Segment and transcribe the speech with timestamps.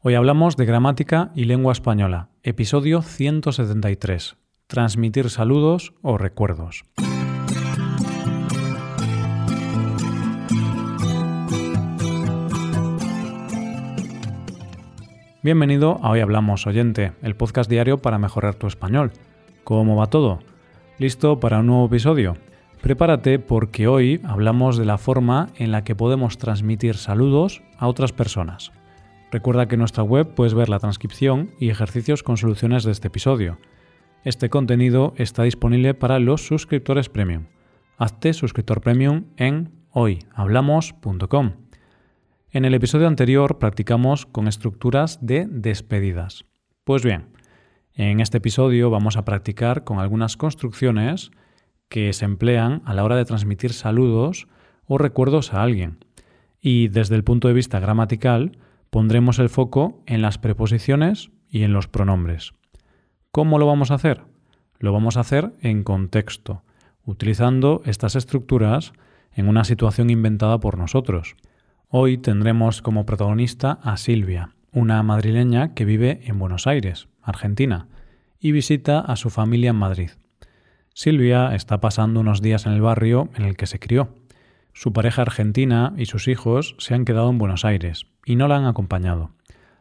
[0.00, 4.36] Hoy hablamos de gramática y lengua española, episodio 173.
[4.68, 6.84] Transmitir saludos o recuerdos.
[15.42, 19.10] Bienvenido a Hoy Hablamos Oyente, el podcast diario para mejorar tu español.
[19.64, 20.38] ¿Cómo va todo?
[20.98, 22.36] ¿Listo para un nuevo episodio?
[22.82, 28.12] Prepárate porque hoy hablamos de la forma en la que podemos transmitir saludos a otras
[28.12, 28.70] personas.
[29.30, 33.08] Recuerda que en nuestra web puedes ver la transcripción y ejercicios con soluciones de este
[33.08, 33.58] episodio.
[34.24, 37.46] Este contenido está disponible para los suscriptores premium.
[37.98, 41.52] Hazte suscriptor premium en hoyhablamos.com.
[42.50, 46.46] En el episodio anterior practicamos con estructuras de despedidas.
[46.84, 47.26] Pues bien,
[47.92, 51.30] en este episodio vamos a practicar con algunas construcciones
[51.90, 54.48] que se emplean a la hora de transmitir saludos
[54.86, 55.98] o recuerdos a alguien.
[56.62, 58.52] Y desde el punto de vista gramatical,
[58.90, 62.52] pondremos el foco en las preposiciones y en los pronombres.
[63.30, 64.22] ¿Cómo lo vamos a hacer?
[64.78, 66.62] Lo vamos a hacer en contexto,
[67.04, 68.92] utilizando estas estructuras
[69.32, 71.36] en una situación inventada por nosotros.
[71.88, 77.88] Hoy tendremos como protagonista a Silvia, una madrileña que vive en Buenos Aires, Argentina,
[78.40, 80.10] y visita a su familia en Madrid.
[80.94, 84.14] Silvia está pasando unos días en el barrio en el que se crió.
[84.80, 88.58] Su pareja argentina y sus hijos se han quedado en Buenos Aires y no la
[88.58, 89.32] han acompañado.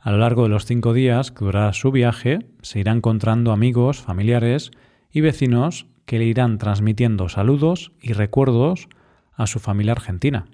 [0.00, 4.02] A lo largo de los cinco días que durará su viaje, se irá encontrando amigos,
[4.02, 4.72] familiares
[5.12, 8.88] y vecinos que le irán transmitiendo saludos y recuerdos
[9.32, 10.48] a su familia argentina.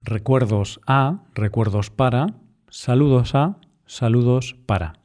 [0.00, 2.36] Recuerdos a, recuerdos para,
[2.68, 3.56] saludos a,
[3.86, 5.00] saludos para.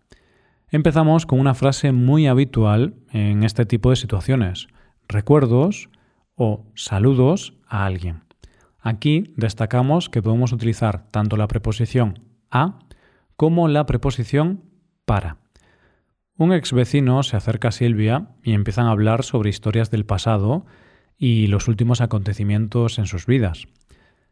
[0.69, 4.67] Empezamos con una frase muy habitual en este tipo de situaciones.
[5.07, 5.89] Recuerdos
[6.35, 8.21] o saludos a alguien.
[8.81, 12.19] Aquí destacamos que podemos utilizar tanto la preposición
[12.51, 12.79] a
[13.35, 14.61] como la preposición
[15.05, 15.37] para.
[16.37, 20.65] Un ex vecino se acerca a Silvia y empiezan a hablar sobre historias del pasado
[21.17, 23.67] y los últimos acontecimientos en sus vidas.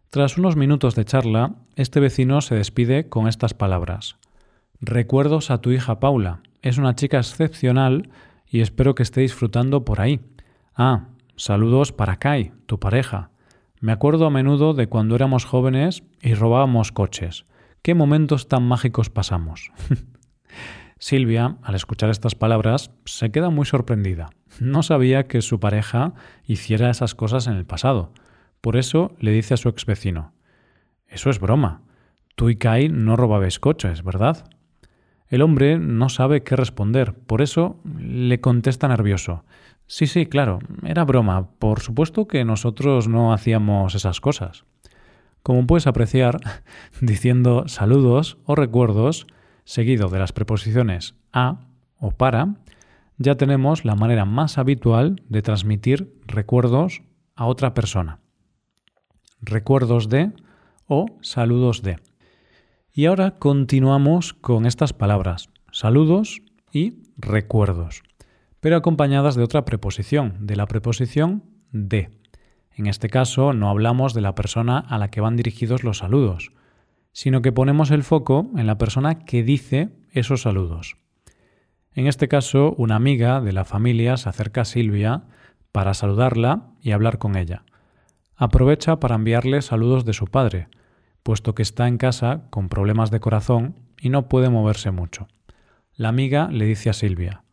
[0.09, 4.17] Tras unos minutos de charla, este vecino se despide con estas palabras.
[4.81, 6.41] Recuerdos a tu hija Paula.
[6.63, 8.09] Es una chica excepcional
[8.47, 10.19] y espero que esté disfrutando por ahí.
[10.73, 13.29] Ah, saludos para Kai, tu pareja.
[13.81, 17.45] Me acuerdo a menudo de cuando éramos jóvenes y robábamos coches.
[17.81, 19.71] ¿Qué momentos tan mágicos pasamos?
[20.99, 24.31] Silvia, al escuchar estas palabras, se queda muy sorprendida.
[24.59, 26.13] No sabía que su pareja
[26.45, 28.11] hiciera esas cosas en el pasado.
[28.59, 30.33] Por eso le dice a su ex vecino,
[31.07, 31.81] Eso es broma.
[32.35, 34.43] Tú y Kai no robabais coches, ¿verdad?
[35.29, 39.45] El hombre no sabe qué responder, por eso le contesta nervioso.
[39.91, 41.49] Sí, sí, claro, era broma.
[41.57, 44.63] Por supuesto que nosotros no hacíamos esas cosas.
[45.41, 46.39] Como puedes apreciar,
[47.01, 49.25] diciendo saludos o recuerdos,
[49.63, 51.61] seguido de las preposiciones a
[51.97, 52.53] o para,
[53.17, 57.01] ya tenemos la manera más habitual de transmitir recuerdos
[57.35, 58.19] a otra persona.
[59.41, 60.31] Recuerdos de
[60.85, 61.97] o saludos de.
[62.93, 68.03] Y ahora continuamos con estas palabras, saludos y recuerdos
[68.59, 72.09] pero acompañadas de otra preposición, de la preposición de.
[72.73, 76.51] En este caso no hablamos de la persona a la que van dirigidos los saludos,
[77.11, 80.97] sino que ponemos el foco en la persona que dice esos saludos.
[81.93, 85.23] En este caso, una amiga de la familia se acerca a Silvia
[85.71, 87.63] para saludarla y hablar con ella.
[88.35, 90.69] Aprovecha para enviarle saludos de su padre,
[91.23, 95.27] puesto que está en casa con problemas de corazón y no puede moverse mucho.
[95.95, 97.43] La amiga le dice a Silvia,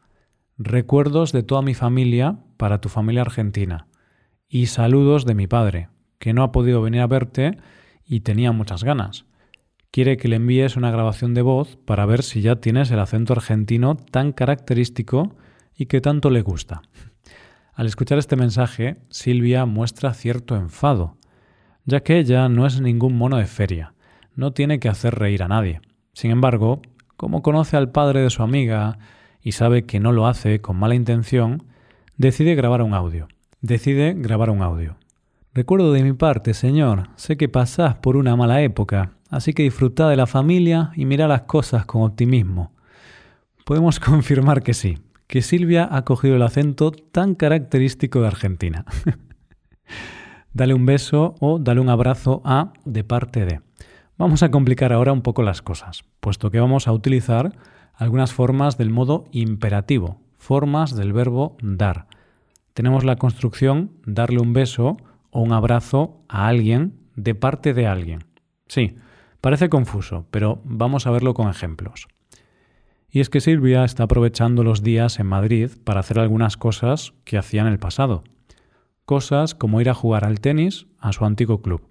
[0.58, 3.88] Recuerdos de toda mi familia para tu familia argentina.
[4.48, 7.58] Y saludos de mi padre, que no ha podido venir a verte
[8.06, 9.26] y tenía muchas ganas.
[9.90, 13.34] Quiere que le envíes una grabación de voz para ver si ya tienes el acento
[13.34, 15.36] argentino tan característico
[15.76, 16.80] y que tanto le gusta.
[17.74, 21.18] Al escuchar este mensaje, Silvia muestra cierto enfado,
[21.84, 23.92] ya que ella no es ningún mono de feria,
[24.34, 25.82] no tiene que hacer reír a nadie.
[26.14, 26.80] Sin embargo,
[27.18, 28.98] como conoce al padre de su amiga
[29.46, 31.62] y sabe que no lo hace con mala intención,
[32.16, 33.28] decide grabar un audio.
[33.60, 34.96] Decide grabar un audio.
[35.54, 40.08] Recuerdo de mi parte, señor, sé que pasás por una mala época, así que disfruta
[40.08, 42.72] de la familia y mira las cosas con optimismo.
[43.64, 44.98] Podemos confirmar que sí,
[45.28, 48.84] que Silvia ha cogido el acento tan característico de Argentina.
[50.54, 53.60] dale un beso o dale un abrazo a de parte de.
[54.18, 57.52] Vamos a complicar ahora un poco las cosas, puesto que vamos a utilizar
[57.96, 62.06] algunas formas del modo imperativo, formas del verbo dar.
[62.74, 64.96] Tenemos la construcción darle un beso
[65.30, 68.24] o un abrazo a alguien de parte de alguien.
[68.68, 68.96] Sí,
[69.46, 72.08] Parece confuso, pero vamos a verlo con ejemplos.
[73.08, 77.38] Y es que Silvia está aprovechando los días en Madrid para hacer algunas cosas que
[77.38, 78.24] hacía en el pasado.
[79.04, 81.86] Cosas como ir a jugar al tenis a su antiguo club.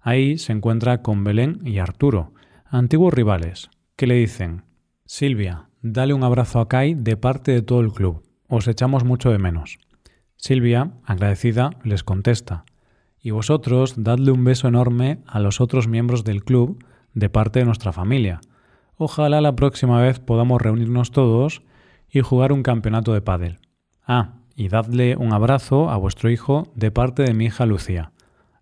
[0.00, 2.32] Ahí se encuentra con Belén y Arturo,
[2.64, 4.62] antiguos rivales, que le dicen,
[5.12, 8.22] Silvia, dale un abrazo a Kai de parte de todo el club.
[8.46, 9.80] Os echamos mucho de menos.
[10.36, 12.64] Silvia, agradecida, les contesta,
[13.20, 17.64] y vosotros dadle un beso enorme a los otros miembros del club de parte de
[17.64, 18.40] nuestra familia.
[18.98, 21.62] Ojalá la próxima vez podamos reunirnos todos
[22.08, 23.58] y jugar un campeonato de pádel.
[24.06, 28.12] Ah, y dadle un abrazo a vuestro hijo de parte de mi hija Lucía.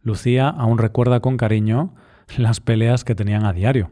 [0.00, 1.94] Lucía aún recuerda con cariño
[2.38, 3.90] las peleas que tenían a diario.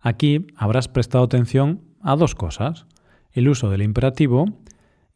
[0.00, 2.86] Aquí habrás prestado atención a dos cosas,
[3.32, 4.46] el uso del imperativo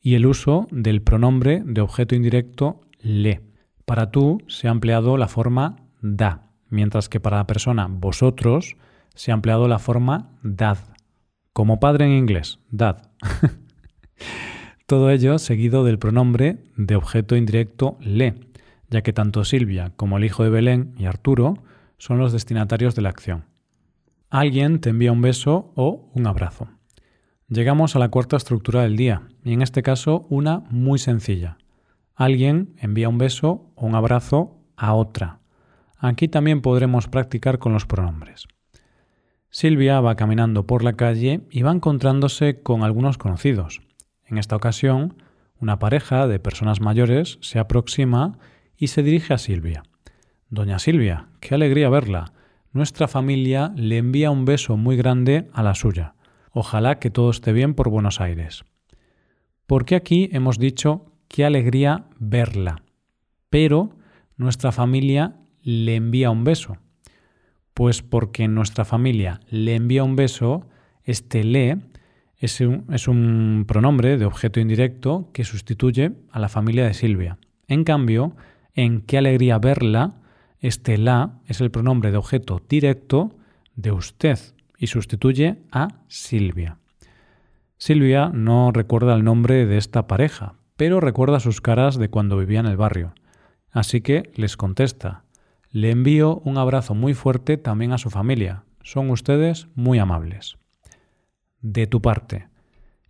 [0.01, 3.41] y el uso del pronombre de objeto indirecto le.
[3.85, 8.77] Para tú se ha empleado la forma da, mientras que para la persona vosotros
[9.15, 10.79] se ha empleado la forma dad,
[11.53, 13.11] como padre en inglés, dad.
[14.87, 18.35] Todo ello seguido del pronombre de objeto indirecto le,
[18.91, 21.63] ya que tanto Silvia como el hijo de Belén y Arturo
[21.99, 23.52] son los destinatarios de la acción.
[24.33, 26.67] Alguien te envía un beso o un abrazo.
[27.49, 31.59] Llegamos a la cuarta estructura del día, y en este caso una muy sencilla.
[32.15, 35.41] Alguien envía un beso o un abrazo a otra.
[35.99, 38.47] Aquí también podremos practicar con los pronombres.
[39.51, 43.83] Silvia va caminando por la calle y va encontrándose con algunos conocidos.
[44.25, 45.23] En esta ocasión,
[45.61, 48.39] una pareja de personas mayores se aproxima
[48.79, 49.83] y se dirige a Silvia.
[50.49, 52.33] Doña Silvia, qué alegría verla.
[52.75, 56.15] Nuestra familia le envía un beso muy grande a la suya.
[56.53, 58.65] Ojalá que todo esté bien por Buenos Aires.
[59.67, 62.83] ¿Por qué aquí hemos dicho qué alegría verla?
[63.51, 63.91] Pero
[64.39, 66.79] nuestra familia le envía un beso.
[67.75, 70.67] Pues porque nuestra familia le envía un beso,
[71.05, 71.77] este le
[72.39, 77.37] es un, es un pronombre de objeto indirecto que sustituye a la familia de Silvia.
[77.69, 78.35] En cambio,
[78.75, 80.22] en qué alegría verla,
[80.63, 83.37] este la es el pronombre de objeto directo
[83.77, 84.39] de usted
[84.79, 86.79] y sustituye a Silvia.
[87.77, 92.61] Silvia no recuerda el nombre de esta pareja, pero recuerda sus caras de cuando vivía
[92.61, 93.13] en el barrio.
[93.71, 95.25] Así que les contesta,
[95.71, 98.65] le envío un abrazo muy fuerte también a su familia.
[98.83, 100.59] Son ustedes muy amables.
[101.61, 102.49] De tu parte.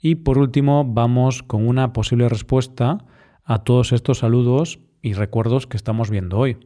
[0.00, 3.04] Y por último vamos con una posible respuesta
[3.44, 6.56] a todos estos saludos y recuerdos que estamos viendo hoy.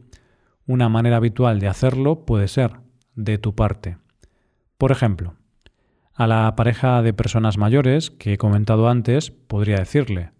[0.67, 2.73] Una manera habitual de hacerlo puede ser
[3.15, 3.97] de tu parte.
[4.77, 5.35] Por ejemplo,
[6.13, 10.31] a la pareja de personas mayores que he comentado antes podría decirle,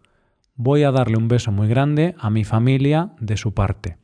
[0.56, 3.98] voy a darle un beso muy grande a mi familia de su parte.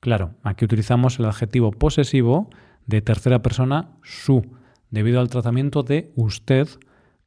[0.00, 2.50] Claro, aquí utilizamos el adjetivo posesivo
[2.86, 4.56] de tercera persona su,
[4.90, 6.68] debido al tratamiento de usted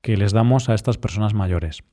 [0.02, 1.84] que les damos a estas personas mayores.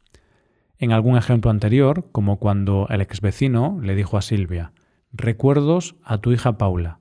[0.78, 4.72] En algún ejemplo anterior, como cuando el ex vecino le dijo a Silvia,
[5.12, 6.98] recuerdos a tu hija Paula.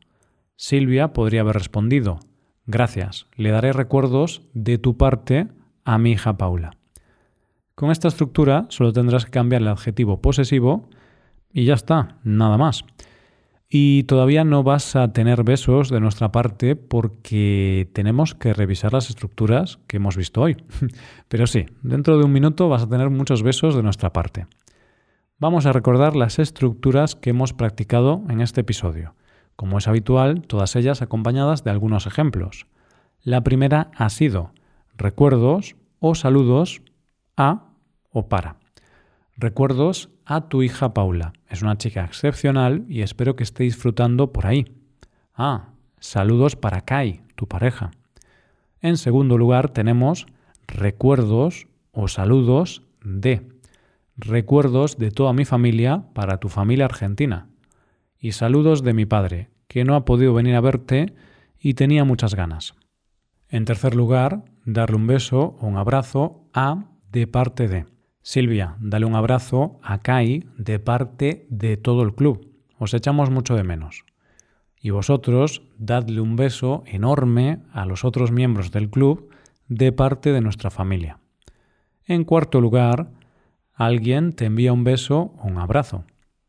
[0.55, 2.19] Silvia podría haber respondido,
[2.65, 5.47] gracias, le daré recuerdos de tu parte
[5.85, 6.77] a mi hija Paula.
[7.75, 10.89] Con esta estructura solo tendrás que cambiar el adjetivo posesivo
[11.53, 12.83] y ya está, nada más.
[13.71, 19.09] Y todavía no vas a tener besos de nuestra parte porque tenemos que revisar las
[19.09, 20.57] estructuras que hemos visto hoy.
[21.27, 24.47] Pero sí, dentro de un minuto vas a tener muchos besos de nuestra parte.
[25.41, 29.15] Vamos a recordar las estructuras que hemos practicado en este episodio.
[29.55, 32.67] Como es habitual, todas ellas acompañadas de algunos ejemplos.
[33.23, 34.51] La primera ha sido
[34.97, 36.81] recuerdos o saludos
[37.37, 37.69] a
[38.11, 38.57] o para.
[39.37, 41.31] Recuerdos a tu hija Paula.
[41.47, 44.75] Es una chica excepcional y espero que esté disfrutando por ahí.
[45.33, 45.69] Ah,
[46.01, 47.91] saludos para Kai, tu pareja.
[48.81, 50.25] En segundo lugar tenemos
[50.67, 53.57] recuerdos o saludos de.
[54.21, 57.47] Recuerdos de toda mi familia para tu familia argentina.
[58.19, 61.13] Y saludos de mi padre, que no ha podido venir a verte
[61.57, 62.75] y tenía muchas ganas.
[63.47, 67.85] En tercer lugar, darle un beso o un abrazo a de parte de.
[68.21, 72.45] Silvia, dale un abrazo a Kai de parte de todo el club.
[72.77, 74.03] Os echamos mucho de menos.
[74.81, 79.29] Y vosotros, dadle un beso enorme a los otros miembros del club
[79.69, 81.19] de parte de nuestra familia.
[82.05, 83.11] En cuarto lugar,
[83.79, 86.03] alguien te envía un beso o un abrazo.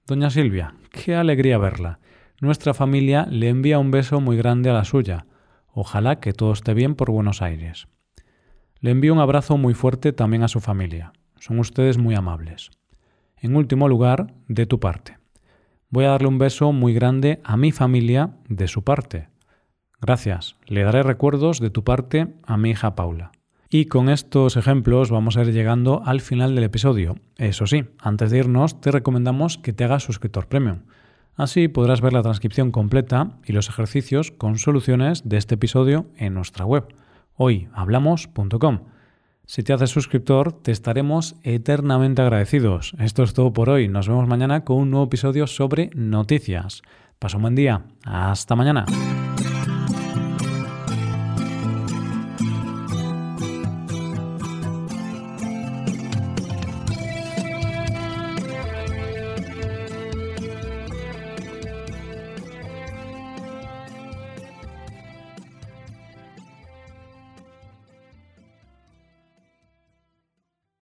[0.04, 2.00] Doña Silvia, qué alegría verla.
[2.40, 5.26] Nuestra familia le envía un beso muy grande a la suya.
[5.72, 7.86] Ojalá que todo esté bien por Buenos Aires.
[8.80, 11.12] Le envío un abrazo muy fuerte también a su familia.
[11.38, 12.72] Son ustedes muy amables.
[13.36, 15.18] En último lugar, de tu parte.
[15.88, 19.28] Voy a darle un beso muy grande a mi familia de su parte.
[20.00, 20.56] Gracias.
[20.66, 23.30] Le daré recuerdos de tu parte a mi hija Paula.
[23.72, 27.14] Y con estos ejemplos vamos a ir llegando al final del episodio.
[27.36, 30.80] Eso sí, antes de irnos te recomendamos que te hagas suscriptor premium.
[31.36, 36.34] Así podrás ver la transcripción completa y los ejercicios con soluciones de este episodio en
[36.34, 36.88] nuestra web,
[37.36, 38.80] hoyhablamos.com.
[39.46, 42.94] Si te haces suscriptor, te estaremos eternamente agradecidos.
[42.98, 43.88] Esto es todo por hoy.
[43.88, 46.82] Nos vemos mañana con un nuevo episodio sobre noticias.
[47.20, 47.84] Pasa un buen día.
[48.04, 48.84] Hasta mañana.